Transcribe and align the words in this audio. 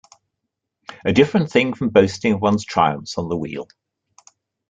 A 1.05 1.13
different 1.13 1.51
thing 1.51 1.73
from 1.75 1.89
boasting 1.89 2.33
of 2.33 2.41
one's 2.41 2.65
triumphs 2.65 3.19
on 3.19 3.29
the 3.29 3.37
wheel. 3.37 3.67